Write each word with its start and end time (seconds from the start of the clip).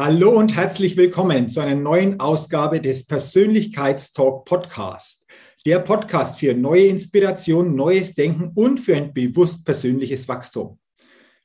Hallo 0.00 0.30
und 0.30 0.54
herzlich 0.54 0.96
willkommen 0.96 1.48
zu 1.48 1.58
einer 1.58 1.74
neuen 1.74 2.20
Ausgabe 2.20 2.80
des 2.80 3.04
Persönlichkeitstalk 3.08 4.44
Podcast. 4.44 5.26
Der 5.66 5.80
Podcast 5.80 6.38
für 6.38 6.54
neue 6.54 6.86
Inspiration, 6.86 7.74
neues 7.74 8.14
Denken 8.14 8.52
und 8.54 8.78
für 8.78 8.94
ein 8.94 9.12
bewusst 9.12 9.66
persönliches 9.66 10.28
Wachstum. 10.28 10.78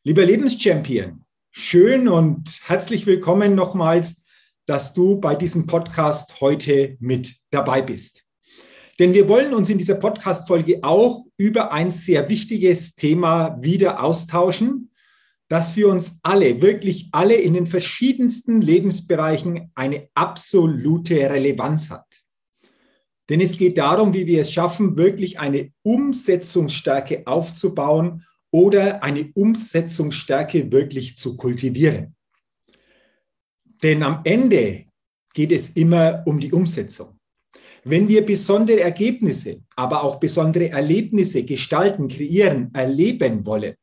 Lieber 0.03 0.23
Lebenschampion, 0.23 1.23
schön 1.49 2.07
und 2.07 2.61
herzlich 2.65 3.07
willkommen 3.07 3.55
nochmals, 3.55 4.21
dass 4.67 4.93
du 4.93 5.19
bei 5.19 5.33
diesem 5.33 5.65
Podcast 5.65 6.39
heute 6.39 6.95
mit 6.99 7.33
dabei 7.49 7.81
bist. 7.81 8.23
Denn 8.99 9.15
wir 9.15 9.27
wollen 9.27 9.55
uns 9.55 9.71
in 9.71 9.79
dieser 9.79 9.95
Podcast-Folge 9.95 10.83
auch 10.83 11.25
über 11.38 11.71
ein 11.71 11.89
sehr 11.89 12.29
wichtiges 12.29 12.93
Thema 12.93 13.57
wieder 13.63 14.03
austauschen, 14.03 14.91
dass 15.49 15.73
für 15.73 15.88
uns 15.89 16.17
alle, 16.23 16.61
wirklich 16.61 17.09
alle 17.11 17.36
in 17.36 17.53
den 17.53 17.67
verschiedensten 17.67 18.61
Lebensbereichen 18.61 19.72
eine 19.75 20.09
absolute 20.13 21.30
Relevanz 21.30 21.89
hat. 21.89 22.05
Denn 23.30 23.39
es 23.39 23.58
geht 23.58 23.77
darum, 23.77 24.13
wie 24.13 24.25
wir 24.25 24.41
es 24.41 24.52
schaffen, 24.52 24.97
wirklich 24.97 25.39
eine 25.39 25.72
Umsetzungsstärke 25.83 27.25
aufzubauen 27.25 28.25
oder 28.52 29.03
eine 29.03 29.31
Umsetzungsstärke 29.33 30.72
wirklich 30.72 31.17
zu 31.17 31.38
kultivieren. 31.38 32.16
Denn 33.81 34.03
am 34.03 34.22
Ende 34.23 34.85
geht 35.33 35.52
es 35.52 35.69
immer 35.72 36.23
um 36.25 36.39
die 36.39 36.52
Umsetzung. 36.52 37.19
Wenn 37.83 38.07
wir 38.07 38.25
besondere 38.25 38.81
Ergebnisse, 38.81 39.61
aber 39.75 40.03
auch 40.03 40.19
besondere 40.19 40.69
Erlebnisse 40.69 41.44
gestalten, 41.44 42.07
kreieren, 42.07 42.73
erleben 42.73 43.45
wollen, 43.45 43.75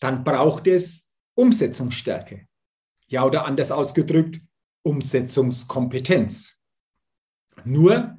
dann 0.00 0.24
braucht 0.24 0.66
es 0.66 1.08
Umsetzungsstärke. 1.34 2.46
Ja, 3.08 3.24
oder 3.24 3.44
anders 3.44 3.70
ausgedrückt, 3.70 4.40
Umsetzungskompetenz. 4.82 6.54
Nur, 7.64 8.16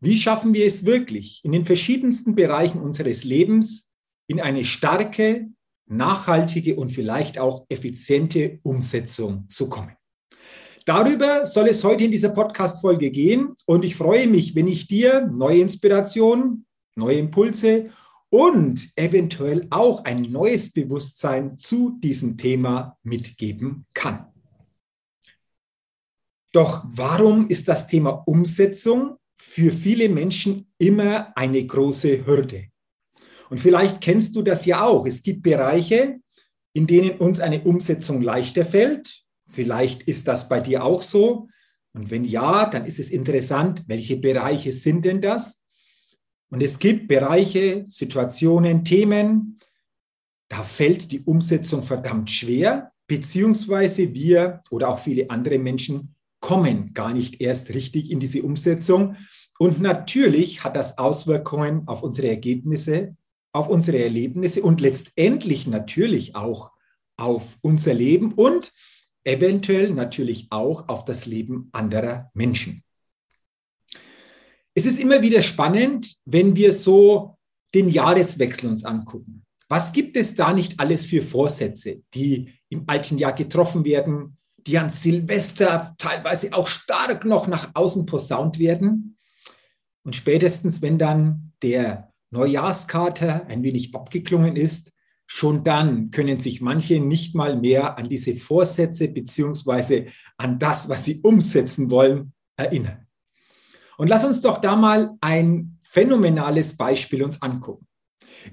wie 0.00 0.16
schaffen 0.16 0.54
wir 0.54 0.66
es 0.66 0.84
wirklich, 0.84 1.40
in 1.44 1.52
den 1.52 1.66
verschiedensten 1.66 2.34
Bereichen 2.34 2.80
unseres 2.80 3.24
Lebens 3.24 3.90
in 4.26 4.40
eine 4.40 4.64
starke, 4.64 5.48
nachhaltige 5.86 6.76
und 6.76 6.92
vielleicht 6.92 7.38
auch 7.38 7.66
effiziente 7.68 8.60
Umsetzung 8.62 9.48
zu 9.48 9.68
kommen? 9.68 9.92
Darüber 10.84 11.44
soll 11.44 11.68
es 11.68 11.84
heute 11.84 12.04
in 12.04 12.10
dieser 12.10 12.30
Podcast-Folge 12.30 13.10
gehen 13.10 13.54
und 13.66 13.84
ich 13.84 13.94
freue 13.94 14.26
mich, 14.26 14.54
wenn 14.54 14.68
ich 14.68 14.86
dir 14.86 15.26
neue 15.26 15.60
Inspirationen, 15.60 16.64
neue 16.94 17.18
Impulse 17.18 17.90
und 18.30 18.88
eventuell 18.96 19.66
auch 19.70 20.04
ein 20.04 20.22
neues 20.22 20.70
Bewusstsein 20.70 21.56
zu 21.56 21.98
diesem 22.00 22.36
Thema 22.36 22.98
mitgeben 23.02 23.86
kann. 23.94 24.26
Doch 26.52 26.84
warum 26.84 27.48
ist 27.48 27.68
das 27.68 27.86
Thema 27.86 28.10
Umsetzung 28.26 29.16
für 29.40 29.70
viele 29.70 30.08
Menschen 30.08 30.70
immer 30.78 31.36
eine 31.36 31.64
große 31.64 32.26
Hürde? 32.26 32.68
Und 33.50 33.58
vielleicht 33.60 34.00
kennst 34.00 34.36
du 34.36 34.42
das 34.42 34.66
ja 34.66 34.84
auch. 34.84 35.06
Es 35.06 35.22
gibt 35.22 35.42
Bereiche, 35.42 36.20
in 36.72 36.86
denen 36.86 37.18
uns 37.18 37.40
eine 37.40 37.62
Umsetzung 37.64 38.22
leichter 38.22 38.64
fällt. 38.64 39.22
Vielleicht 39.48 40.02
ist 40.02 40.28
das 40.28 40.48
bei 40.48 40.60
dir 40.60 40.84
auch 40.84 41.02
so. 41.02 41.48
Und 41.94 42.10
wenn 42.10 42.24
ja, 42.24 42.68
dann 42.68 42.84
ist 42.84 42.98
es 42.98 43.10
interessant, 43.10 43.84
welche 43.86 44.16
Bereiche 44.16 44.72
sind 44.72 45.04
denn 45.04 45.20
das? 45.20 45.64
Und 46.50 46.62
es 46.62 46.78
gibt 46.78 47.08
Bereiche, 47.08 47.84
Situationen, 47.88 48.84
Themen, 48.84 49.58
da 50.48 50.62
fällt 50.62 51.12
die 51.12 51.20
Umsetzung 51.20 51.82
verdammt 51.82 52.30
schwer, 52.30 52.92
beziehungsweise 53.06 54.14
wir 54.14 54.62
oder 54.70 54.88
auch 54.88 54.98
viele 54.98 55.30
andere 55.30 55.58
Menschen 55.58 56.14
kommen 56.40 56.94
gar 56.94 57.12
nicht 57.12 57.40
erst 57.40 57.70
richtig 57.70 58.10
in 58.10 58.20
diese 58.20 58.42
Umsetzung. 58.42 59.16
Und 59.58 59.80
natürlich 59.80 60.64
hat 60.64 60.76
das 60.76 60.98
Auswirkungen 60.98 61.86
auf 61.86 62.02
unsere 62.02 62.28
Ergebnisse, 62.28 63.16
auf 63.52 63.68
unsere 63.68 64.02
Erlebnisse 64.02 64.62
und 64.62 64.80
letztendlich 64.80 65.66
natürlich 65.66 66.36
auch 66.36 66.72
auf 67.16 67.58
unser 67.62 67.92
Leben 67.92 68.32
und 68.32 68.72
eventuell 69.24 69.90
natürlich 69.90 70.46
auch 70.50 70.88
auf 70.88 71.04
das 71.04 71.26
Leben 71.26 71.68
anderer 71.72 72.30
Menschen. 72.34 72.84
Es 74.78 74.86
ist 74.86 75.00
immer 75.00 75.22
wieder 75.22 75.42
spannend, 75.42 76.14
wenn 76.24 76.54
wir 76.54 76.72
so 76.72 77.36
den 77.74 77.88
Jahreswechsel 77.88 78.70
uns 78.70 78.84
angucken. 78.84 79.44
Was 79.68 79.92
gibt 79.92 80.16
es 80.16 80.36
da 80.36 80.52
nicht 80.52 80.78
alles 80.78 81.04
für 81.04 81.20
Vorsätze, 81.20 82.02
die 82.14 82.52
im 82.68 82.84
alten 82.86 83.18
Jahr 83.18 83.32
getroffen 83.32 83.84
werden, 83.84 84.38
die 84.56 84.78
an 84.78 84.92
Silvester 84.92 85.96
teilweise 85.98 86.52
auch 86.52 86.68
stark 86.68 87.24
noch 87.24 87.48
nach 87.48 87.72
außen 87.74 88.06
posaunt 88.06 88.60
werden? 88.60 89.16
Und 90.04 90.14
spätestens, 90.14 90.80
wenn 90.80 90.96
dann 90.96 91.54
der 91.60 92.12
Neujahrskater 92.30 93.46
ein 93.46 93.64
wenig 93.64 93.96
abgeklungen 93.96 94.54
ist, 94.54 94.92
schon 95.26 95.64
dann 95.64 96.12
können 96.12 96.38
sich 96.38 96.60
manche 96.60 97.00
nicht 97.00 97.34
mal 97.34 97.56
mehr 97.56 97.98
an 97.98 98.08
diese 98.08 98.36
Vorsätze 98.36 99.08
beziehungsweise 99.08 100.06
an 100.36 100.60
das, 100.60 100.88
was 100.88 101.04
sie 101.04 101.18
umsetzen 101.20 101.90
wollen, 101.90 102.32
erinnern. 102.56 103.07
Und 103.98 104.08
lass 104.08 104.24
uns 104.24 104.40
doch 104.40 104.60
da 104.60 104.76
mal 104.76 105.16
ein 105.20 105.78
phänomenales 105.82 106.76
Beispiel 106.76 107.22
uns 107.24 107.42
angucken. 107.42 107.86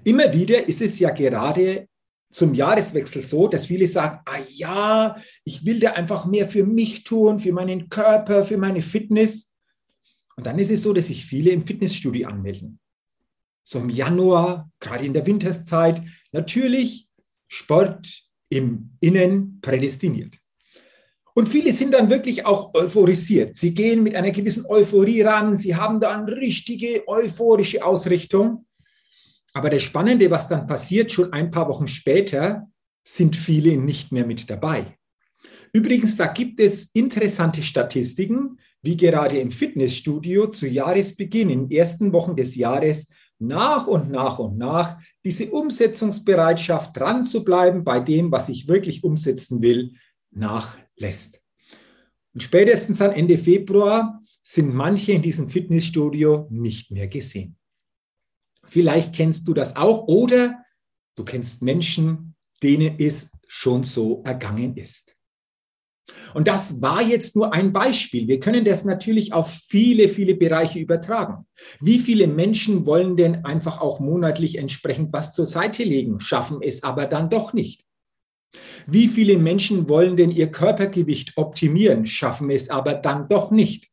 Immer 0.04 0.34
wieder 0.34 0.68
ist 0.68 0.82
es 0.82 0.98
ja 0.98 1.12
gerade 1.12 1.88
zum 2.32 2.56
Jahreswechsel 2.56 3.24
so, 3.24 3.48
dass 3.48 3.68
viele 3.68 3.88
sagen, 3.88 4.20
ah 4.26 4.40
ja, 4.50 5.16
ich 5.44 5.64
will 5.64 5.80
da 5.80 5.92
einfach 5.92 6.26
mehr 6.26 6.50
für 6.50 6.66
mich 6.66 7.04
tun, 7.04 7.40
für 7.40 7.54
meinen 7.54 7.90
Körper, 7.90 8.44
für 8.44 8.58
meine 8.58 8.82
Fitness. 8.82 9.54
Und 10.36 10.48
dann 10.48 10.58
ist 10.58 10.72
es 10.72 10.82
so, 10.82 10.94
dass 10.94 11.08
sich 11.08 11.26
viele 11.26 11.52
im 11.52 11.66
Fitnessstudio 11.66 12.28
anmelden. 12.28 12.80
So 13.64 13.80
im 13.80 13.90
Januar, 13.90 14.72
gerade 14.80 15.06
in 15.06 15.14
der 15.14 15.28
Winterszeit, 15.28 16.02
natürlich 16.32 17.08
Sport 17.48 18.24
im 18.50 18.98
Innen 19.00 19.60
prädestiniert. 19.62 20.36
Und 21.38 21.50
viele 21.50 21.74
sind 21.74 21.94
dann 21.94 22.10
wirklich 22.10 22.46
auch 22.46 22.74
euphorisiert. 22.74 23.58
Sie 23.58 23.74
gehen 23.74 24.04
mit 24.04 24.16
einer 24.16 24.32
gewissen 24.32 24.66
Euphorie 24.68 25.22
ran. 25.22 25.58
Sie 25.58 25.76
haben 25.76 26.00
da 26.00 26.18
eine 26.18 26.34
richtige 26.38 27.06
euphorische 27.08 27.84
Ausrichtung. 27.84 28.66
Aber 29.54 29.70
das 29.70 29.84
Spannende, 29.84 30.32
was 30.32 30.48
dann 30.48 30.66
passiert, 30.66 31.12
schon 31.12 31.34
ein 31.34 31.52
paar 31.52 31.68
Wochen 31.68 31.88
später, 31.88 32.70
sind 33.04 33.36
viele 33.36 33.76
nicht 33.76 34.14
mehr 34.14 34.26
mit 34.26 34.50
dabei. 34.50 34.98
Übrigens, 35.74 36.16
da 36.16 36.28
gibt 36.28 36.62
es 36.62 36.90
interessante 36.94 37.62
Statistiken, 37.62 38.58
wie 38.82 38.96
gerade 38.96 39.38
im 39.38 39.52
Fitnessstudio 39.52 40.48
zu 40.48 40.68
Jahresbeginn, 40.68 41.50
in 41.50 41.70
ersten 41.70 42.14
Wochen 42.14 42.38
des 42.38 42.56
Jahres, 42.56 43.10
nach 43.40 43.88
und 43.88 44.10
nach 44.10 44.40
und 44.40 44.58
nach 44.58 45.00
diese 45.26 45.52
Umsetzungsbereitschaft 45.52 46.98
dran 46.98 47.26
zu 47.26 47.44
bleiben 47.44 47.84
bei 47.84 48.00
dem, 48.00 48.32
was 48.32 48.48
ich 48.48 48.70
wirklich 48.70 49.04
umsetzen 49.04 49.62
will, 49.62 49.96
nach 50.32 50.78
lässt. 50.98 51.42
Und 52.34 52.42
spätestens 52.42 53.02
an 53.02 53.12
Ende 53.12 53.38
Februar 53.38 54.22
sind 54.44 54.74
manche 54.74 55.14
in 55.14 55.22
diesem 55.22 55.50
Fitnessstudio 55.50 56.48
nicht 56.50 56.92
mehr 56.92 57.08
gesehen. 57.08 57.58
Vielleicht 58.66 59.16
kennst 59.16 59.48
du 59.48 59.54
das 59.54 59.76
auch 59.76 60.08
oder 60.08 60.64
du 61.16 61.24
kennst 61.24 61.62
Menschen, 61.62 62.36
denen 62.62 62.96
es 63.00 63.30
schon 63.48 63.84
so 63.84 64.22
ergangen 64.24 64.76
ist. 64.76 65.16
Und 66.34 66.48
das 66.48 66.82
war 66.82 67.02
jetzt 67.02 67.36
nur 67.36 67.54
ein 67.54 67.74
Beispiel. 67.74 68.28
Wir 68.28 68.40
können 68.40 68.64
das 68.64 68.86
natürlich 68.86 69.34
auf 69.34 69.50
viele, 69.50 70.10
viele 70.10 70.36
Bereiche 70.36 70.80
übertragen. 70.80 71.48
Wie 71.80 72.00
viele 72.00 72.28
Menschen 72.28 72.86
wollen 72.86 73.18
denn 73.18 73.46
einfach 73.46 73.82
auch 73.82 74.00
monatlich 74.00 74.58
entsprechend 74.58 75.14
was 75.14 75.34
zur 75.34 75.46
Seite 75.46 75.84
legen, 75.84 76.20
schaffen 76.20 76.60
es 76.62 76.84
aber 76.84 77.06
dann 77.08 77.30
doch 77.30 77.54
nicht? 77.54 77.85
Wie 78.88 79.08
viele 79.08 79.38
Menschen 79.38 79.90
wollen 79.90 80.18
denn 80.18 80.32
ihr 80.32 80.52
Körpergewicht 80.52 81.34
optimieren, 81.38 82.06
schaffen 82.06 82.50
es 82.50 82.70
aber 82.70 82.94
dann 82.94 83.28
doch 83.30 83.52
nicht? 83.52 83.90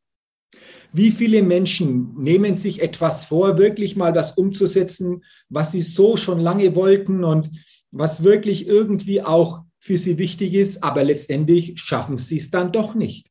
Wie 0.93 1.11
viele 1.11 1.43
Menschen 1.43 2.15
nehmen 2.19 2.55
sich 2.55 2.83
etwas 2.83 3.25
vor, 3.25 3.57
wirklich 3.57 3.97
mal 3.97 4.13
das 4.13 4.33
umzusetzen, 4.33 5.25
was 5.49 5.73
sie 5.73 5.81
so 5.81 6.19
schon 6.19 6.39
lange 6.39 6.77
wollten 6.77 7.25
und 7.25 7.51
was 7.91 8.23
wirklich 8.23 8.67
irgendwie 8.67 9.23
auch 9.23 9.63
für 9.81 9.97
sie 9.97 10.19
wichtig 10.19 10.55
ist, 10.55 10.85
aber 10.85 11.03
letztendlich 11.03 11.81
schaffen 11.81 12.19
sie 12.19 12.39
es 12.39 12.51
dann 12.51 12.73
doch 12.73 12.95
nicht. 12.95 13.27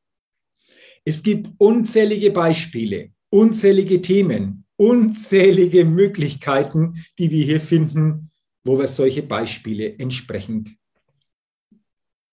Es 1.05 1.23
gibt 1.23 1.49
unzählige 1.59 2.31
Beispiele, 2.31 3.11
unzählige 3.29 4.01
Themen, 4.01 4.65
unzählige 4.75 5.85
Möglichkeiten, 5.85 7.05
die 7.19 7.29
wir 7.29 7.43
hier 7.43 7.61
finden, 7.61 8.31
wo 8.63 8.77
wir 8.77 8.87
solche 8.87 9.23
Beispiele 9.23 9.97
entsprechend 9.97 10.75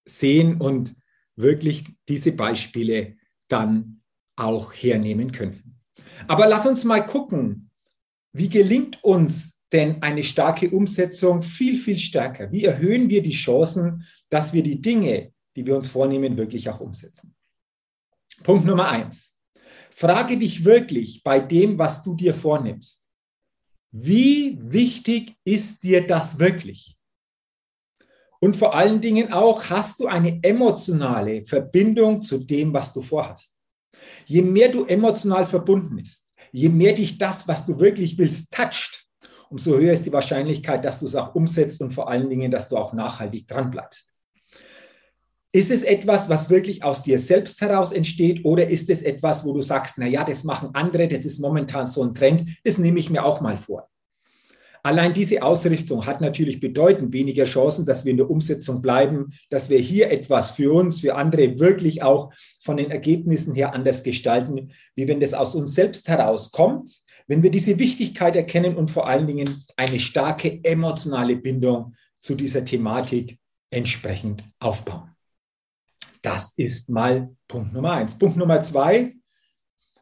sehen 0.09 0.61
und 0.61 0.95
wirklich 1.37 1.85
diese 2.09 2.33
Beispiele 2.33 3.17
dann 3.49 4.03
auch 4.37 4.73
hernehmen 4.73 5.33
könnten. 5.33 5.81
Aber 6.27 6.47
lass 6.47 6.67
uns 6.67 6.85
mal 6.85 7.07
gucken, 7.07 7.71
wie 8.33 8.49
gelingt 8.49 9.03
uns 9.03 9.59
denn 9.73 10.03
eine 10.03 10.23
starke 10.25 10.71
Umsetzung 10.71 11.43
viel, 11.43 11.77
viel 11.77 11.99
stärker? 11.99 12.51
Wie 12.53 12.65
erhöhen 12.65 13.09
wir 13.09 13.23
die 13.23 13.33
Chancen, 13.33 14.05
dass 14.29 14.53
wir 14.53 14.63
die 14.63 14.81
Dinge, 14.81 15.33
die 15.57 15.67
wir 15.67 15.77
uns 15.77 15.89
vornehmen, 15.89 16.37
wirklich 16.37 16.69
auch 16.69 16.81
umsetzen? 16.81 17.35
Punkt 18.43 18.65
Nummer 18.65 18.89
eins. 18.89 19.37
Frage 19.91 20.39
dich 20.39 20.65
wirklich 20.65 21.23
bei 21.23 21.41
dem, 21.41 21.79
was 21.79 22.03
du 22.03 22.15
dir 22.15 22.35
vornimmst. 22.35 23.09
Wie 23.91 24.59
wichtig 24.61 25.35
ist 25.45 25.83
dir 25.83 26.07
das 26.07 26.39
wirklich? 26.39 26.98
Und 28.41 28.57
vor 28.57 28.75
allen 28.75 29.01
Dingen 29.01 29.33
auch, 29.33 29.69
hast 29.69 30.01
du 30.01 30.07
eine 30.07 30.39
emotionale 30.43 31.45
Verbindung 31.45 32.23
zu 32.23 32.39
dem, 32.39 32.73
was 32.73 32.93
du 32.93 33.01
vorhast? 33.01 33.55
Je 34.27 34.43
mehr 34.43 34.69
du 34.69 34.85
emotional 34.85 35.45
verbunden 35.45 35.97
bist, 35.97 36.29
je 36.53 36.69
mehr 36.69 36.93
dich 36.93 37.19
das, 37.19 37.49
was 37.49 37.67
du 37.67 37.79
wirklich 37.81 38.17
willst, 38.17 38.53
toucht, 38.53 39.07
umso 39.51 39.77
höher 39.77 39.93
ist 39.93 40.07
die 40.07 40.13
Wahrscheinlichkeit, 40.13 40.85
dass 40.85 41.01
du 41.01 41.07
es 41.07 41.17
auch 41.17 41.35
umsetzt 41.35 41.81
und 41.81 41.93
vor 41.93 42.09
allen 42.09 42.31
Dingen, 42.31 42.51
dass 42.51 42.69
du 42.69 42.77
auch 42.77 42.93
nachhaltig 42.93 43.49
dran 43.49 43.71
bleibst. 43.71 44.15
Ist 45.51 45.71
es 45.71 45.83
etwas, 45.83 46.29
was 46.29 46.51
wirklich 46.51 46.85
aus 46.85 47.03
dir 47.03 47.19
selbst 47.19 47.61
heraus 47.61 47.91
entsteht 47.91 48.45
oder 48.45 48.69
ist 48.69 48.91
es 48.91 49.03
etwas, 49.03 49.45
wo 49.45 49.55
du 49.55 49.63
sagst, 49.63 49.97
na 49.97 50.07
ja, 50.07 50.23
das 50.23 50.45
machen 50.45 50.71
andere, 50.75 51.09
das 51.09 51.25
ist 51.25 51.41
momentan 51.41 51.87
so 51.87 52.05
ein 52.05 52.13
Trend, 52.13 52.51
das 52.65 52.79
nehme 52.79 52.99
ich 52.99 53.09
mir 53.09 53.25
auch 53.25 53.41
mal 53.41 53.57
vor. 53.57 53.89
Allein 54.89 55.13
diese 55.13 55.43
Ausrichtung 55.43 56.07
hat 56.07 56.23
natürlich 56.23 56.61
bedeutend 56.61 57.13
weniger 57.13 57.45
Chancen, 57.45 57.85
dass 57.85 58.07
wir 58.07 58.11
in 58.13 58.17
der 58.17 58.31
Umsetzung 58.31 58.81
bleiben, 58.81 59.35
dass 59.51 59.69
wir 59.69 59.79
hier 59.79 60.11
etwas 60.11 60.53
für 60.53 60.73
uns, 60.73 61.03
für 61.03 61.15
andere 61.15 61.59
wirklich 61.59 62.03
auch 62.03 62.33
von 62.63 62.79
den 62.79 62.91
Ergebnissen 62.91 63.55
her 63.55 63.75
anders 63.75 64.03
gestalten, 64.03 64.73
wie 64.95 65.07
wenn 65.07 65.21
das 65.21 65.35
aus 65.35 65.55
uns 65.55 65.75
selbst 65.75 66.09
herauskommt, 66.09 66.91
wenn 67.27 67.43
wir 67.43 67.51
diese 67.51 67.79
Wichtigkeit 67.79 68.35
erkennen 68.35 68.79
und 68.79 68.91
vor 68.91 69.07
allen 69.07 69.27
Dingen 69.27 69.63
eine 69.77 70.01
starke 70.01 70.65
emotionale 70.65 71.37
Bindung 71.37 71.95
zu 72.19 72.35
dieser 72.35 72.65
Thematik 72.65 73.39
entsprechend 73.69 74.43
aufbauen. 74.59 75.11
Das 76.23 76.55
ist 76.57 76.89
mal 76.89 77.29
Punkt 77.47 77.75
Nummer 77.75 77.93
eins. 77.93 78.17
Punkt 78.19 78.39
Nummer 78.39 78.63
zwei, 78.63 79.17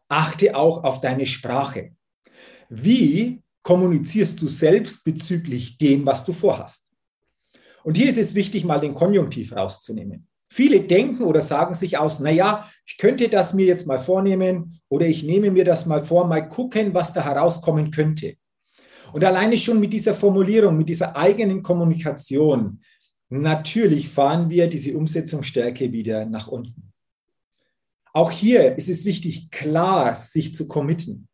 achte 0.06 0.54
auch 0.54 0.84
auf 0.84 1.00
deine 1.00 1.26
Sprache. 1.26 1.90
Wie 2.68 3.42
kommunizierst 3.66 4.40
du 4.40 4.46
selbst 4.46 5.02
bezüglich 5.02 5.76
dem, 5.76 6.06
was 6.06 6.24
du 6.24 6.32
vorhast. 6.32 6.86
Und 7.82 7.96
hier 7.96 8.08
ist 8.08 8.16
es 8.16 8.36
wichtig, 8.36 8.64
mal 8.64 8.78
den 8.78 8.94
Konjunktiv 8.94 9.56
rauszunehmen. 9.56 10.28
Viele 10.48 10.82
denken 10.82 11.24
oder 11.24 11.40
sagen 11.40 11.74
sich 11.74 11.98
aus, 11.98 12.20
naja, 12.20 12.70
ich 12.86 12.96
könnte 12.96 13.28
das 13.28 13.54
mir 13.54 13.66
jetzt 13.66 13.84
mal 13.88 13.98
vornehmen 13.98 14.80
oder 14.88 15.08
ich 15.08 15.24
nehme 15.24 15.50
mir 15.50 15.64
das 15.64 15.84
mal 15.84 16.04
vor, 16.04 16.28
mal 16.28 16.48
gucken, 16.48 16.94
was 16.94 17.12
da 17.12 17.24
herauskommen 17.24 17.90
könnte. 17.90 18.36
Und 19.12 19.24
alleine 19.24 19.58
schon 19.58 19.80
mit 19.80 19.92
dieser 19.92 20.14
Formulierung, 20.14 20.76
mit 20.76 20.88
dieser 20.88 21.16
eigenen 21.16 21.60
Kommunikation, 21.60 22.80
natürlich 23.30 24.08
fahren 24.08 24.48
wir 24.48 24.68
diese 24.68 24.96
Umsetzungsstärke 24.96 25.90
wieder 25.90 26.24
nach 26.24 26.46
unten. 26.46 26.92
Auch 28.12 28.30
hier 28.30 28.78
ist 28.78 28.88
es 28.88 29.04
wichtig, 29.04 29.50
klar 29.50 30.14
sich 30.14 30.54
zu 30.54 30.68
committen. 30.68 31.26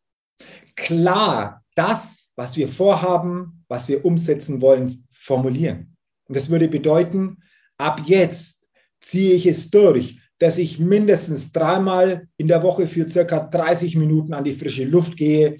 Klar 0.75 1.63
das 1.75 2.22
was 2.35 2.57
wir 2.57 2.67
vorhaben, 2.67 3.63
was 3.67 3.87
wir 3.87 4.05
umsetzen 4.05 4.61
wollen, 4.61 5.07
formulieren. 5.11 5.95
Und 6.25 6.35
das 6.35 6.49
würde 6.49 6.67
bedeuten, 6.67 7.37
ab 7.77 8.01
jetzt 8.05 8.67
ziehe 9.01 9.33
ich 9.33 9.45
es 9.45 9.69
durch, 9.69 10.19
dass 10.39 10.57
ich 10.57 10.79
mindestens 10.79 11.51
dreimal 11.51 12.27
in 12.37 12.47
der 12.47 12.63
Woche 12.63 12.87
für 12.87 13.09
circa 13.09 13.39
30 13.39 13.95
Minuten 13.95 14.33
an 14.33 14.43
die 14.43 14.53
frische 14.53 14.85
Luft 14.85 15.15
gehe 15.15 15.57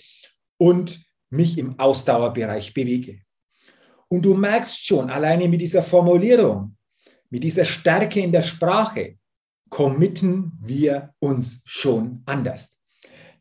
und 0.57 1.03
mich 1.29 1.57
im 1.57 1.79
Ausdauerbereich 1.79 2.73
bewege. 2.73 3.21
Und 4.07 4.23
du 4.25 4.33
merkst 4.33 4.85
schon, 4.85 5.09
alleine 5.09 5.47
mit 5.47 5.61
dieser 5.61 5.83
Formulierung, 5.83 6.77
mit 7.29 7.43
dieser 7.43 7.65
Stärke 7.65 8.19
in 8.19 8.31
der 8.31 8.43
Sprache, 8.43 9.17
committen 9.69 10.51
wir 10.61 11.13
uns 11.19 11.61
schon 11.65 12.21
anders. 12.25 12.72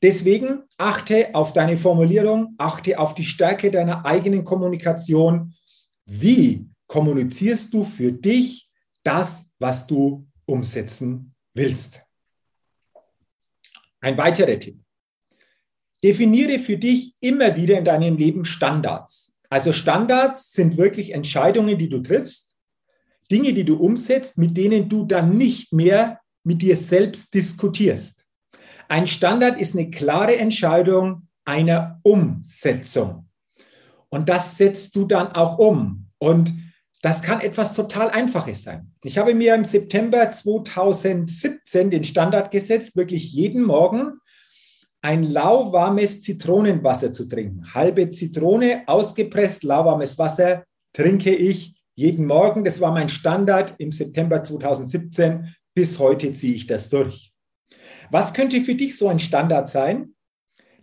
Deswegen 0.02 0.64
achte 0.78 1.32
auf 1.32 1.52
deine 1.52 1.76
Formulierung, 1.76 2.54
achte 2.58 2.98
auf 2.98 3.14
die 3.14 3.24
Stärke 3.24 3.70
deiner 3.70 4.04
eigenen 4.04 4.42
Kommunikation. 4.42 5.54
Wie 6.04 6.66
kommunizierst 6.88 7.72
du 7.72 7.84
für 7.84 8.10
dich 8.10 8.68
das, 9.04 9.48
was 9.60 9.86
du 9.86 10.26
umsetzen 10.44 11.34
willst? 11.54 12.02
Ein 14.00 14.18
weiterer 14.18 14.58
Tipp. 14.58 14.80
Definiere 16.02 16.58
für 16.58 16.76
dich 16.76 17.14
immer 17.20 17.54
wieder 17.54 17.78
in 17.78 17.84
deinem 17.84 18.16
Leben 18.16 18.44
Standards. 18.44 19.36
Also 19.48 19.72
Standards 19.72 20.50
sind 20.50 20.76
wirklich 20.76 21.12
Entscheidungen, 21.12 21.78
die 21.78 21.88
du 21.88 22.00
triffst, 22.00 22.52
Dinge, 23.30 23.52
die 23.52 23.64
du 23.64 23.76
umsetzt, 23.76 24.36
mit 24.36 24.56
denen 24.56 24.88
du 24.88 25.04
dann 25.04 25.38
nicht 25.38 25.72
mehr 25.72 26.20
mit 26.42 26.60
dir 26.60 26.76
selbst 26.76 27.32
diskutierst. 27.32 28.21
Ein 28.92 29.06
Standard 29.06 29.58
ist 29.58 29.74
eine 29.74 29.88
klare 29.88 30.36
Entscheidung 30.36 31.26
einer 31.46 31.98
Umsetzung. 32.02 33.26
Und 34.10 34.28
das 34.28 34.58
setzt 34.58 34.94
du 34.94 35.06
dann 35.06 35.28
auch 35.28 35.56
um. 35.56 36.10
Und 36.18 36.52
das 37.00 37.22
kann 37.22 37.40
etwas 37.40 37.72
total 37.72 38.10
Einfaches 38.10 38.64
sein. 38.64 38.92
Ich 39.02 39.16
habe 39.16 39.32
mir 39.32 39.54
im 39.54 39.64
September 39.64 40.30
2017 40.30 41.88
den 41.88 42.04
Standard 42.04 42.50
gesetzt, 42.50 42.94
wirklich 42.94 43.32
jeden 43.32 43.62
Morgen 43.62 44.18
ein 45.00 45.24
lauwarmes 45.24 46.20
Zitronenwasser 46.20 47.14
zu 47.14 47.26
trinken. 47.26 47.72
Halbe 47.72 48.10
Zitrone, 48.10 48.82
ausgepresst, 48.84 49.62
lauwarmes 49.62 50.18
Wasser 50.18 50.64
trinke 50.92 51.34
ich 51.34 51.82
jeden 51.94 52.26
Morgen. 52.26 52.62
Das 52.62 52.78
war 52.78 52.92
mein 52.92 53.08
Standard 53.08 53.74
im 53.78 53.90
September 53.90 54.42
2017. 54.42 55.54
Bis 55.72 55.98
heute 55.98 56.34
ziehe 56.34 56.52
ich 56.52 56.66
das 56.66 56.90
durch. 56.90 57.31
Was 58.12 58.34
könnte 58.34 58.60
für 58.60 58.74
dich 58.74 58.98
so 58.98 59.08
ein 59.08 59.18
Standard 59.18 59.70
sein, 59.70 60.14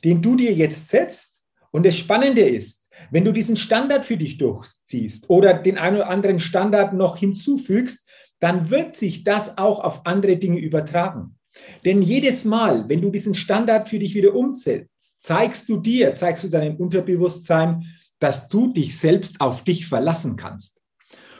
den 0.04 0.24
du 0.24 0.36
dir 0.36 0.52
jetzt 0.52 0.90
setzt? 0.90 1.42
Und 1.70 1.86
das 1.86 1.96
Spannende 1.96 2.42
ist, 2.42 2.90
wenn 3.12 3.24
du 3.24 3.32
diesen 3.32 3.56
Standard 3.56 4.04
für 4.04 4.18
dich 4.18 4.40
durchziehst 4.40 5.30
oder 5.30 5.54
den 5.54 5.78
einen 5.78 5.98
oder 5.98 6.10
anderen 6.10 6.40
Standard 6.40 6.94
noch 6.94 7.18
hinzufügst, 7.18 8.10
dann 8.40 8.72
wird 8.72 8.96
sich 8.96 9.24
das 9.24 9.60
auch 9.60 9.80
auf 9.80 10.08
andere 10.08 10.38
Dinge 10.38 10.60
übertragen. 10.60 11.38
Denn 11.86 12.02
jedes 12.02 12.46
Mal, 12.46 12.90
wenn 12.90 13.02
du 13.02 13.12
diesen 13.12 13.36
Standard 13.36 13.90
für 13.90 14.00
dich 14.00 14.16
wieder 14.16 14.34
umsetzt, 14.34 15.18
zeigst 15.22 15.70
du 15.70 15.78
dir, 15.78 16.16
zeigst 16.16 16.46
du 16.46 16.48
deinem 16.48 16.78
Unterbewusstsein, 16.78 17.86
dass 18.18 18.48
du 18.48 18.74
dich 18.74 18.98
selbst 18.98 19.40
auf 19.40 19.64
dich 19.64 19.86
verlassen 19.86 20.36
kannst. 20.36 20.82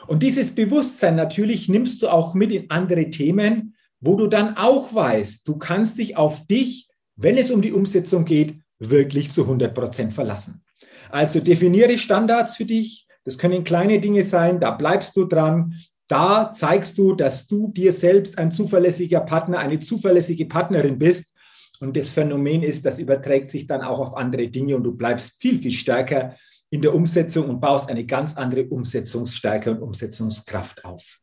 Und 0.06 0.22
dieses 0.22 0.54
Bewusstsein 0.54 1.16
natürlich 1.16 1.68
nimmst 1.68 2.00
du 2.02 2.08
auch 2.08 2.34
mit 2.34 2.52
in 2.52 2.70
andere 2.70 3.10
Themen, 3.10 3.74
wo 4.00 4.16
du 4.16 4.26
dann 4.26 4.56
auch 4.56 4.94
weißt, 4.94 5.46
du 5.46 5.56
kannst 5.58 5.98
dich 5.98 6.16
auf 6.16 6.46
dich, 6.46 6.88
wenn 7.16 7.36
es 7.36 7.50
um 7.50 7.62
die 7.62 7.72
Umsetzung 7.72 8.24
geht, 8.24 8.60
wirklich 8.78 9.30
zu 9.30 9.42
100 9.42 9.74
Prozent 9.74 10.14
verlassen. 10.14 10.62
Also 11.10 11.40
definiere 11.40 11.98
Standards 11.98 12.56
für 12.56 12.64
dich. 12.64 13.06
Das 13.24 13.36
können 13.36 13.64
kleine 13.64 14.00
Dinge 14.00 14.24
sein, 14.24 14.60
da 14.60 14.70
bleibst 14.70 15.16
du 15.16 15.26
dran. 15.26 15.74
Da 16.08 16.52
zeigst 16.52 16.98
du, 16.98 17.14
dass 17.14 17.46
du 17.46 17.68
dir 17.68 17.92
selbst 17.92 18.38
ein 18.38 18.50
zuverlässiger 18.50 19.20
Partner, 19.20 19.58
eine 19.58 19.78
zuverlässige 19.78 20.46
Partnerin 20.46 20.98
bist. 20.98 21.36
Und 21.78 21.96
das 21.96 22.10
Phänomen 22.10 22.62
ist, 22.62 22.84
das 22.84 22.98
überträgt 22.98 23.50
sich 23.50 23.66
dann 23.66 23.82
auch 23.82 24.00
auf 24.00 24.16
andere 24.16 24.48
Dinge 24.48 24.76
und 24.76 24.82
du 24.82 24.92
bleibst 24.92 25.40
viel, 25.40 25.60
viel 25.60 25.70
stärker 25.72 26.36
in 26.70 26.82
der 26.82 26.94
Umsetzung 26.94 27.48
und 27.48 27.60
baust 27.60 27.88
eine 27.88 28.04
ganz 28.06 28.36
andere 28.36 28.64
Umsetzungsstärke 28.64 29.70
und 29.72 29.82
Umsetzungskraft 29.82 30.84
auf. 30.84 31.20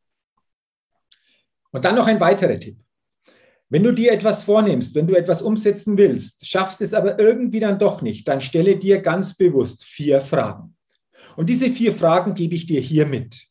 Und 1.77 1.85
dann 1.85 1.93
noch 1.93 2.07
ein 2.07 2.19
weiterer 2.19 2.59
Tipp. 2.59 2.79
Wenn 3.69 3.83
du 3.83 3.91
dir 3.91 4.11
etwas 4.11 4.41
vornimmst, 4.41 4.95
wenn 4.95 5.05
du 5.05 5.13
etwas 5.13 5.43
umsetzen 5.43 5.95
willst, 5.95 6.47
schaffst 6.47 6.81
es 6.81 6.95
aber 6.95 7.19
irgendwie 7.19 7.59
dann 7.59 7.77
doch 7.77 8.01
nicht, 8.01 8.27
dann 8.27 8.41
stelle 8.41 8.77
dir 8.77 8.99
ganz 8.99 9.35
bewusst 9.35 9.83
vier 9.83 10.21
Fragen. 10.21 10.75
Und 11.35 11.49
diese 11.49 11.69
vier 11.69 11.93
Fragen 11.93 12.33
gebe 12.33 12.55
ich 12.55 12.65
dir 12.65 12.81
hier 12.81 13.05
mit. 13.05 13.45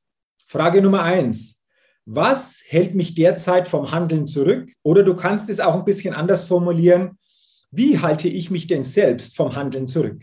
Frage 0.49 0.83
Nummer 0.83 1.05
eins. 1.05 1.61
Was 2.05 2.63
hält 2.67 2.97
mich 2.97 3.15
derzeit 3.15 3.69
vom 3.69 3.93
Handeln 3.93 4.27
zurück? 4.27 4.73
Oder 4.83 5.05
du 5.05 5.15
kannst 5.15 5.49
es 5.49 5.61
auch 5.61 5.77
ein 5.77 5.85
bisschen 5.85 6.13
anders 6.13 6.47
formulieren. 6.47 7.19
Wie 7.71 8.01
halte 8.01 8.27
ich 8.27 8.51
mich 8.51 8.67
denn 8.67 8.83
selbst 8.83 9.37
vom 9.37 9.55
Handeln 9.55 9.87
zurück? 9.87 10.21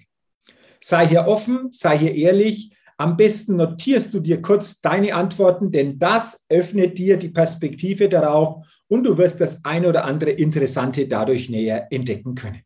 Sei 0.81 1.07
hier 1.07 1.25
offen, 1.25 1.71
sei 1.71 1.97
hier 1.97 2.13
ehrlich. 2.13 2.72
Am 2.97 3.17
besten 3.17 3.55
notierst 3.55 4.13
du 4.13 4.19
dir 4.19 4.41
kurz 4.41 4.79
deine 4.81 5.15
Antworten, 5.15 5.71
denn 5.71 5.99
das 5.99 6.45
öffnet 6.49 6.97
dir 6.97 7.17
die 7.17 7.29
Perspektive 7.29 8.09
darauf 8.09 8.65
und 8.87 9.03
du 9.03 9.17
wirst 9.17 9.41
das 9.41 9.63
eine 9.65 9.89
oder 9.89 10.05
andere 10.05 10.31
Interessante 10.31 11.07
dadurch 11.07 11.49
näher 11.49 11.87
entdecken 11.91 12.35
können. 12.35 12.61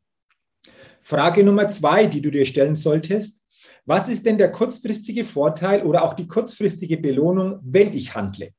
Frage 1.01 1.43
Nummer 1.43 1.69
zwei, 1.69 2.05
die 2.05 2.21
du 2.21 2.29
dir 2.29 2.45
stellen 2.45 2.75
solltest. 2.75 3.45
Was 3.85 4.09
ist 4.09 4.25
denn 4.25 4.37
der 4.37 4.51
kurzfristige 4.51 5.23
Vorteil 5.23 5.83
oder 5.83 6.03
auch 6.03 6.13
die 6.13 6.27
kurzfristige 6.27 6.97
Belohnung, 6.97 7.59
wenn 7.63 7.93
ich 7.93 8.13
handle? 8.13 8.51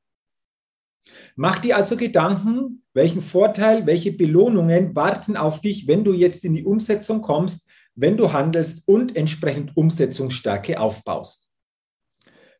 Mach 1.35 1.59
dir 1.59 1.77
also 1.77 1.95
Gedanken, 1.95 2.83
welchen 2.93 3.21
Vorteil, 3.21 3.85
welche 3.85 4.11
Belohnungen 4.11 4.95
warten 4.95 5.37
auf 5.37 5.61
dich, 5.61 5.87
wenn 5.87 6.03
du 6.03 6.13
jetzt 6.13 6.43
in 6.43 6.55
die 6.55 6.65
Umsetzung 6.65 7.21
kommst, 7.21 7.69
wenn 7.95 8.17
du 8.17 8.33
handelst 8.33 8.87
und 8.87 9.15
entsprechend 9.15 9.75
Umsetzungsstärke 9.77 10.79
aufbaust. 10.79 11.48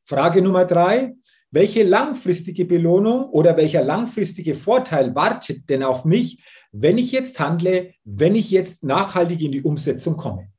Frage 0.09 0.41
Nummer 0.41 0.65
drei, 0.65 1.13
welche 1.51 1.83
langfristige 1.83 2.65
Belohnung 2.65 3.25
oder 3.25 3.55
welcher 3.57 3.83
langfristige 3.83 4.55
Vorteil 4.55 5.13
wartet 5.13 5.69
denn 5.69 5.83
auf 5.83 6.03
mich, 6.03 6.43
wenn 6.71 6.97
ich 6.97 7.11
jetzt 7.11 7.39
handle, 7.39 7.93
wenn 8.05 8.33
ich 8.33 8.49
jetzt 8.49 8.83
nachhaltig 8.83 9.39
in 9.39 9.51
die 9.51 9.61
Umsetzung 9.61 10.17
komme? 10.17 10.51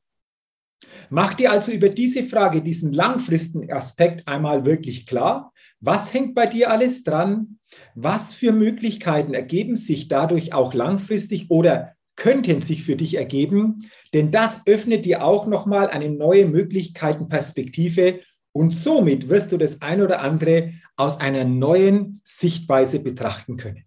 Mach 1.09 1.35
dir 1.35 1.51
also 1.51 1.73
über 1.73 1.89
diese 1.89 2.23
Frage, 2.23 2.63
diesen 2.63 2.93
langfristigen 2.93 3.73
Aspekt 3.73 4.29
einmal 4.29 4.65
wirklich 4.65 5.05
klar. 5.05 5.53
Was 5.81 6.15
hängt 6.15 6.37
bei 6.37 6.47
dir 6.47 6.71
alles 6.71 7.03
dran? 7.03 7.59
Was 7.97 8.35
für 8.35 8.53
Möglichkeiten 8.53 9.35
ergeben 9.35 9.75
sich 9.75 10.07
dadurch 10.07 10.53
auch 10.53 10.75
langfristig 10.75 11.51
oder 11.51 11.97
könnten 12.15 12.61
sich 12.61 12.85
für 12.85 12.95
dich 12.95 13.17
ergeben? 13.17 13.79
Denn 14.15 14.31
das 14.31 14.65
öffnet 14.67 15.07
dir 15.07 15.25
auch 15.25 15.49
nochmal 15.49 15.89
eine 15.89 16.09
neue 16.09 16.47
Möglichkeitenperspektive 16.47 18.21
und 18.53 18.71
somit 18.71 19.29
wirst 19.29 19.53
du 19.53 19.57
das 19.57 19.81
ein 19.83 20.03
oder 20.03 20.21
andere 20.21 20.75
aus 20.97 21.21
einer 21.21 21.45
neuen 21.45 22.21
Sichtweise 22.25 23.01
betrachten 23.01 23.57
können. 23.57 23.85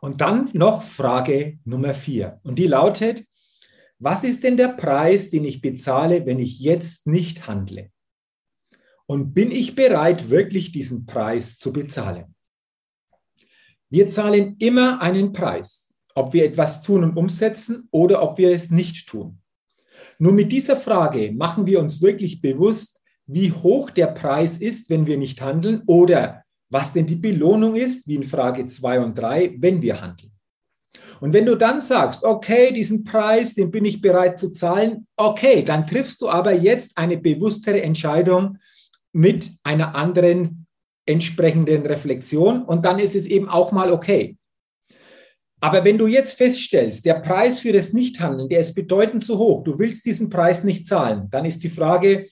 Und 0.00 0.20
dann 0.20 0.50
noch 0.52 0.82
Frage 0.82 1.58
Nummer 1.64 1.94
vier. 1.94 2.40
Und 2.42 2.58
die 2.58 2.66
lautet, 2.66 3.24
was 3.98 4.24
ist 4.24 4.44
denn 4.44 4.56
der 4.56 4.68
Preis, 4.68 5.30
den 5.30 5.44
ich 5.44 5.62
bezahle, 5.62 6.26
wenn 6.26 6.38
ich 6.38 6.60
jetzt 6.60 7.06
nicht 7.06 7.48
handle? 7.48 7.90
Und 9.06 9.32
bin 9.32 9.50
ich 9.50 9.74
bereit, 9.74 10.28
wirklich 10.30 10.72
diesen 10.72 11.06
Preis 11.06 11.56
zu 11.56 11.72
bezahlen? 11.72 12.34
Wir 13.88 14.08
zahlen 14.10 14.56
immer 14.58 15.00
einen 15.00 15.32
Preis, 15.32 15.94
ob 16.14 16.32
wir 16.32 16.44
etwas 16.44 16.82
tun 16.82 17.04
und 17.04 17.16
umsetzen 17.16 17.88
oder 17.90 18.22
ob 18.22 18.36
wir 18.36 18.50
es 18.50 18.70
nicht 18.70 19.08
tun. 19.08 19.40
Nur 20.18 20.32
mit 20.32 20.52
dieser 20.52 20.76
Frage 20.76 21.32
machen 21.32 21.66
wir 21.66 21.80
uns 21.80 22.02
wirklich 22.02 22.40
bewusst, 22.40 22.95
wie 23.26 23.52
hoch 23.52 23.90
der 23.90 24.06
Preis 24.08 24.58
ist, 24.58 24.88
wenn 24.90 25.06
wir 25.06 25.18
nicht 25.18 25.40
handeln 25.40 25.82
oder 25.86 26.42
was 26.70 26.92
denn 26.92 27.06
die 27.06 27.16
Belohnung 27.16 27.76
ist, 27.76 28.08
wie 28.08 28.16
in 28.16 28.24
Frage 28.24 28.66
2 28.66 29.00
und 29.00 29.18
3, 29.18 29.56
wenn 29.58 29.82
wir 29.82 30.00
handeln. 30.00 30.32
Und 31.20 31.32
wenn 31.32 31.46
du 31.46 31.56
dann 31.56 31.80
sagst, 31.80 32.24
okay, 32.24 32.72
diesen 32.72 33.04
Preis, 33.04 33.54
den 33.54 33.70
bin 33.70 33.84
ich 33.84 34.00
bereit 34.00 34.38
zu 34.38 34.50
zahlen, 34.50 35.06
okay, 35.16 35.62
dann 35.62 35.86
triffst 35.86 36.20
du 36.22 36.28
aber 36.28 36.52
jetzt 36.52 36.96
eine 36.96 37.16
bewusstere 37.18 37.82
Entscheidung 37.82 38.58
mit 39.12 39.50
einer 39.62 39.94
anderen 39.94 40.66
entsprechenden 41.06 41.86
Reflexion 41.86 42.64
und 42.64 42.84
dann 42.84 42.98
ist 42.98 43.14
es 43.14 43.26
eben 43.26 43.48
auch 43.48 43.72
mal 43.72 43.92
okay. 43.92 44.36
Aber 45.60 45.84
wenn 45.84 45.96
du 45.96 46.06
jetzt 46.06 46.34
feststellst, 46.34 47.06
der 47.06 47.14
Preis 47.14 47.60
für 47.60 47.72
das 47.72 47.92
Nichthandeln, 47.92 48.48
der 48.48 48.60
ist 48.60 48.74
bedeutend 48.74 49.24
zu 49.24 49.38
hoch, 49.38 49.64
du 49.64 49.78
willst 49.78 50.04
diesen 50.04 50.28
Preis 50.28 50.64
nicht 50.64 50.86
zahlen, 50.86 51.28
dann 51.30 51.44
ist 51.44 51.62
die 51.62 51.70
Frage, 51.70 52.26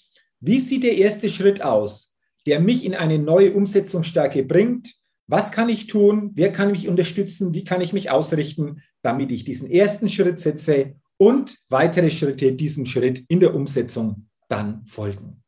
wie 0.46 0.60
sieht 0.60 0.82
der 0.82 0.96
erste 0.96 1.28
Schritt 1.28 1.62
aus, 1.62 2.14
der 2.46 2.60
mich 2.60 2.84
in 2.84 2.94
eine 2.94 3.18
neue 3.18 3.52
Umsetzungsstärke 3.52 4.42
bringt, 4.44 4.94
was 5.26 5.52
kann 5.52 5.70
ich 5.70 5.86
tun? 5.86 6.32
Wer 6.34 6.52
kann 6.52 6.70
mich 6.70 6.86
unterstützen? 6.86 7.54
Wie 7.54 7.64
kann 7.64 7.80
ich 7.80 7.94
mich 7.94 8.10
ausrichten, 8.10 8.82
damit 9.00 9.30
ich 9.30 9.44
diesen 9.44 9.70
ersten 9.70 10.10
Schritt 10.10 10.40
setze 10.40 10.96
und 11.16 11.56
weitere 11.70 12.10
Schritte 12.10 12.52
diesem 12.52 12.84
Schritt 12.84 13.24
in 13.28 13.40
der 13.40 13.54
Umsetzung 13.54 14.28
dann 14.48 14.84
folgen? 14.86 15.42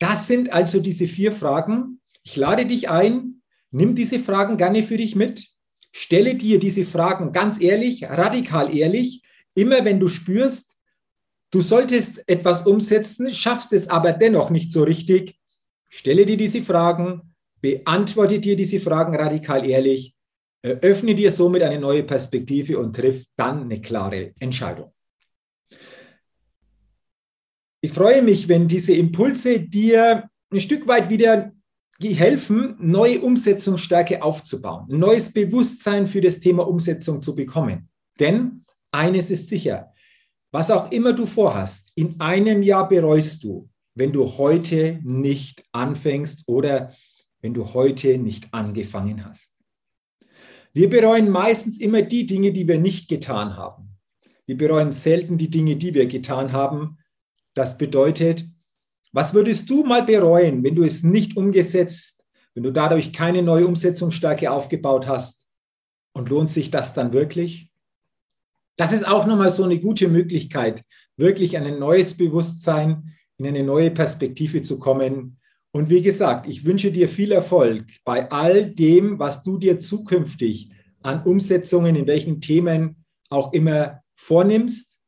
Das 0.00 0.26
sind 0.26 0.52
also 0.52 0.80
diese 0.80 1.06
vier 1.06 1.30
Fragen. 1.30 2.00
Ich 2.24 2.34
lade 2.36 2.66
dich 2.66 2.88
ein, 2.88 3.42
nimm 3.70 3.94
diese 3.94 4.18
Fragen 4.18 4.56
gerne 4.56 4.82
für 4.82 4.96
dich 4.96 5.14
mit. 5.14 5.46
Stelle 5.92 6.34
dir 6.34 6.58
diese 6.58 6.84
Fragen 6.84 7.32
ganz 7.32 7.60
ehrlich, 7.60 8.02
radikal 8.02 8.76
ehrlich, 8.76 9.22
immer 9.54 9.84
wenn 9.84 10.00
du 10.00 10.08
spürst, 10.08 10.75
du 11.56 11.62
solltest 11.62 12.22
etwas 12.26 12.66
umsetzen, 12.66 13.30
schaffst 13.30 13.72
es 13.72 13.88
aber 13.88 14.12
dennoch 14.12 14.50
nicht 14.50 14.70
so 14.70 14.82
richtig. 14.82 15.38
Stelle 15.88 16.26
dir 16.26 16.36
diese 16.36 16.60
Fragen, 16.60 17.34
Beantworte 17.62 18.38
dir 18.38 18.54
diese 18.54 18.78
Fragen 18.78 19.16
radikal 19.16 19.66
ehrlich, 19.66 20.14
öffne 20.62 21.14
dir 21.14 21.30
somit 21.30 21.62
eine 21.62 21.80
neue 21.80 22.02
Perspektive 22.02 22.78
und 22.78 22.94
triff 22.94 23.24
dann 23.36 23.62
eine 23.62 23.80
klare 23.80 24.34
Entscheidung. 24.38 24.92
Ich 27.80 27.92
freue 27.92 28.20
mich, 28.20 28.48
wenn 28.48 28.68
diese 28.68 28.92
Impulse 28.92 29.60
dir 29.60 30.28
ein 30.50 30.60
Stück 30.60 30.86
weit 30.86 31.08
wieder 31.08 31.52
helfen, 31.98 32.76
neue 32.78 33.20
Umsetzungsstärke 33.20 34.22
aufzubauen, 34.22 34.86
ein 34.90 34.98
neues 34.98 35.32
Bewusstsein 35.32 36.06
für 36.06 36.20
das 36.20 36.38
Thema 36.38 36.68
Umsetzung 36.68 37.22
zu 37.22 37.34
bekommen. 37.34 37.88
Denn 38.20 38.62
eines 38.92 39.30
ist 39.30 39.48
sicher, 39.48 39.94
was 40.52 40.70
auch 40.70 40.90
immer 40.90 41.12
du 41.12 41.26
vorhast, 41.26 41.92
in 41.94 42.20
einem 42.20 42.62
Jahr 42.62 42.88
bereust 42.88 43.44
du, 43.44 43.68
wenn 43.94 44.12
du 44.12 44.26
heute 44.38 45.00
nicht 45.02 45.64
anfängst 45.72 46.44
oder 46.46 46.92
wenn 47.40 47.54
du 47.54 47.74
heute 47.74 48.18
nicht 48.18 48.52
angefangen 48.52 49.24
hast. 49.24 49.52
Wir 50.72 50.90
bereuen 50.90 51.30
meistens 51.30 51.80
immer 51.80 52.02
die 52.02 52.26
Dinge, 52.26 52.52
die 52.52 52.68
wir 52.68 52.78
nicht 52.78 53.08
getan 53.08 53.56
haben. 53.56 53.96
Wir 54.44 54.56
bereuen 54.56 54.92
selten 54.92 55.38
die 55.38 55.48
Dinge, 55.48 55.76
die 55.76 55.94
wir 55.94 56.06
getan 56.06 56.52
haben. 56.52 56.98
Das 57.54 57.78
bedeutet, 57.78 58.44
was 59.12 59.32
würdest 59.32 59.70
du 59.70 59.84
mal 59.84 60.04
bereuen, 60.04 60.62
wenn 60.62 60.74
du 60.74 60.84
es 60.84 61.02
nicht 61.02 61.36
umgesetzt, 61.36 62.26
wenn 62.54 62.62
du 62.62 62.72
dadurch 62.72 63.12
keine 63.12 63.42
neue 63.42 63.66
Umsetzungsstärke 63.66 64.50
aufgebaut 64.50 65.06
hast? 65.06 65.46
Und 66.12 66.28
lohnt 66.28 66.50
sich 66.50 66.70
das 66.70 66.94
dann 66.94 67.12
wirklich? 67.12 67.70
Das 68.76 68.92
ist 68.92 69.06
auch 69.06 69.26
nochmal 69.26 69.50
so 69.50 69.64
eine 69.64 69.80
gute 69.80 70.08
Möglichkeit, 70.08 70.82
wirklich 71.16 71.56
ein 71.56 71.78
neues 71.78 72.16
Bewusstsein, 72.16 73.14
in 73.38 73.46
eine 73.46 73.64
neue 73.64 73.90
Perspektive 73.90 74.62
zu 74.62 74.78
kommen, 74.78 75.38
und 75.76 75.90
wie 75.90 76.00
gesagt, 76.00 76.48
ich 76.48 76.64
wünsche 76.64 76.90
dir 76.90 77.06
viel 77.06 77.32
Erfolg 77.32 77.84
bei 78.02 78.30
all 78.30 78.70
dem, 78.70 79.18
was 79.18 79.42
du 79.42 79.58
dir 79.58 79.78
zukünftig 79.78 80.70
an 81.02 81.22
Umsetzungen 81.24 81.96
in 81.96 82.06
welchen 82.06 82.40
Themen 82.40 83.04
auch 83.28 83.52
immer 83.52 84.00
vornimmst. 84.14 84.98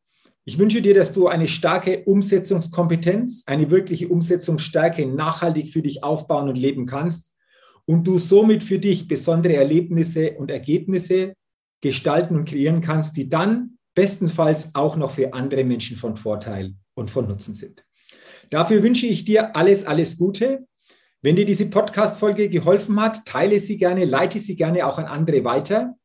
Ich 0.45 0.59
wünsche 0.59 0.83
dir, 0.83 0.93
dass 0.93 1.15
du 1.15 1.27
eine 1.27 1.49
starke 1.49 2.05
Umsetzungskompetenz, 2.05 3.45
eine 3.47 3.71
wirkliche 3.71 4.09
Umsetzungsstärke 4.09 5.07
nachhaltig 5.07 5.71
für 5.71 5.81
dich 5.81 6.05
aufbauen 6.05 6.51
und 6.51 6.59
leben 6.59 6.85
kannst 6.85 7.33
und 7.87 8.07
du 8.07 8.19
somit 8.19 8.63
für 8.63 8.79
dich 8.79 9.09
besondere 9.09 9.55
Erlebnisse 9.55 10.33
und 10.33 10.51
Ergebnisse 10.51 11.33
gestalten 11.81 12.37
und 12.37 12.49
kreieren 12.49 12.81
kannst, 12.81 13.17
die 13.17 13.29
dann 13.29 13.79
bestenfalls 13.95 14.75
auch 14.75 14.97
noch 14.97 15.13
für 15.13 15.33
andere 15.35 15.65
Menschen 15.65 15.97
von 15.97 16.17
Vorteil 16.17 16.75
und 16.95 17.11
von 17.11 17.27
Nutzen 17.27 17.55
sind. 17.55 17.85
Dafür 18.51 18.83
wünsche 18.83 19.07
ich 19.07 19.25
dir 19.25 19.55
alles, 19.57 19.87
alles 19.87 20.17
Gute. 20.17 20.67
Wenn 21.21 21.37
dir 21.37 21.45
diese 21.45 21.69
Podcast-Folge 21.69 22.49
geholfen 22.49 23.01
hat, 23.01 23.25
teile 23.27 23.59
sie 23.59 23.77
gerne, 23.77 24.05
leite 24.05 24.39
sie 24.39 24.57
gerne 24.57 24.87
auch 24.87 24.99
an 24.99 25.07
andere 25.07 25.43
weiter. 25.45 25.97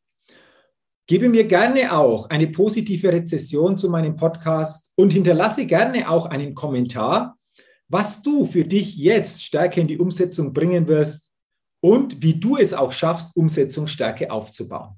Gebe 1.05 1.29
mir 1.29 1.43
gerne 1.43 1.95
auch 1.95 2.29
eine 2.29 2.47
positive 2.47 3.11
Rezession 3.11 3.77
zu 3.77 3.89
meinem 3.89 4.15
Podcast 4.15 4.91
und 4.95 5.11
hinterlasse 5.11 5.65
gerne 5.65 6.09
auch 6.09 6.25
einen 6.25 6.55
Kommentar, 6.55 7.37
was 7.89 8.21
du 8.23 8.45
für 8.45 8.63
dich 8.63 8.97
jetzt 8.97 9.43
stärker 9.43 9.81
in 9.81 9.87
die 9.87 9.99
Umsetzung 9.99 10.53
bringen 10.53 10.87
wirst 10.87 11.29
und 11.81 12.23
wie 12.23 12.39
du 12.39 12.57
es 12.57 12.73
auch 12.73 12.91
schaffst, 12.91 13.35
Umsetzungsstärke 13.35 14.31
aufzubauen. 14.31 14.97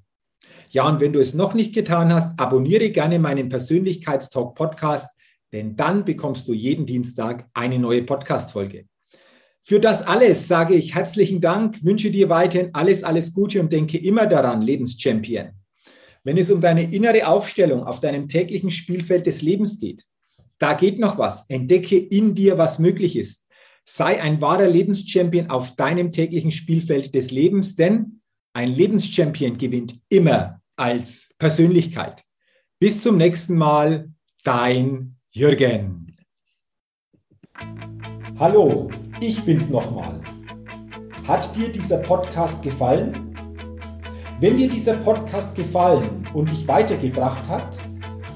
Ja, 0.70 0.88
und 0.88 1.00
wenn 1.00 1.12
du 1.12 1.20
es 1.20 1.34
noch 1.34 1.54
nicht 1.54 1.74
getan 1.74 2.12
hast, 2.12 2.38
abonniere 2.38 2.90
gerne 2.90 3.18
meinen 3.18 3.48
Persönlichkeitstalk 3.48 4.54
Podcast 4.54 5.08
denn 5.52 5.76
dann 5.76 6.04
bekommst 6.04 6.48
du 6.48 6.52
jeden 6.52 6.86
Dienstag 6.86 7.48
eine 7.54 7.78
neue 7.78 8.02
Podcast-Folge. 8.02 8.86
Für 9.62 9.80
das 9.80 10.02
alles 10.02 10.46
sage 10.46 10.74
ich 10.74 10.94
herzlichen 10.94 11.40
Dank, 11.40 11.82
wünsche 11.84 12.10
dir 12.10 12.28
weiterhin 12.28 12.70
alles, 12.74 13.02
alles 13.02 13.34
Gute 13.34 13.60
und 13.60 13.72
denke 13.72 13.98
immer 13.98 14.26
daran, 14.26 14.62
Lebenschampion. 14.62 15.52
Wenn 16.24 16.38
es 16.38 16.50
um 16.50 16.60
deine 16.60 16.92
innere 16.92 17.26
Aufstellung 17.26 17.84
auf 17.84 18.00
deinem 18.00 18.28
täglichen 18.28 18.70
Spielfeld 18.70 19.26
des 19.26 19.42
Lebens 19.42 19.80
geht, 19.80 20.04
da 20.58 20.74
geht 20.74 20.98
noch 20.98 21.18
was. 21.18 21.48
Entdecke 21.48 21.96
in 21.96 22.34
dir, 22.34 22.58
was 22.58 22.78
möglich 22.78 23.16
ist. 23.16 23.46
Sei 23.84 24.20
ein 24.20 24.40
wahrer 24.40 24.68
Lebenschampion 24.68 25.50
auf 25.50 25.76
deinem 25.76 26.12
täglichen 26.12 26.50
Spielfeld 26.50 27.14
des 27.14 27.30
Lebens, 27.30 27.76
denn 27.76 28.20
ein 28.56 28.68
Lebenschampion 28.68 29.58
gewinnt 29.58 30.00
immer 30.08 30.62
als 30.76 31.28
Persönlichkeit. 31.38 32.24
Bis 32.78 33.02
zum 33.02 33.18
nächsten 33.18 33.54
Mal, 33.58 34.08
dein 34.44 35.18
Jürgen. 35.30 36.16
Hallo, 38.38 38.90
ich 39.20 39.44
bin's 39.44 39.68
nochmal. 39.68 40.22
Hat 41.28 41.54
dir 41.54 41.68
dieser 41.68 41.98
Podcast 41.98 42.62
gefallen? 42.62 43.36
Wenn 44.40 44.56
dir 44.56 44.70
dieser 44.70 44.94
Podcast 44.94 45.54
gefallen 45.54 46.26
und 46.32 46.50
dich 46.50 46.66
weitergebracht 46.66 47.46
hat, 47.48 47.76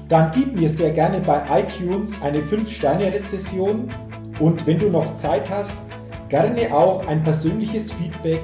dann 0.07 0.31
gib 0.33 0.53
mir 0.53 0.69
sehr 0.69 0.91
gerne 0.91 1.19
bei 1.21 1.63
iTunes 1.63 2.21
eine 2.21 2.41
5-Sterne-Rezession 2.41 3.89
und 4.39 4.67
wenn 4.67 4.77
du 4.77 4.91
noch 4.91 5.15
Zeit 5.15 5.49
hast, 5.49 5.81
gerne 6.29 6.71
auch 6.71 7.07
ein 7.07 7.23
persönliches 7.23 7.91
Feedback, 7.93 8.43